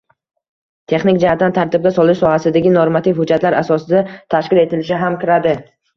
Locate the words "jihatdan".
1.23-1.53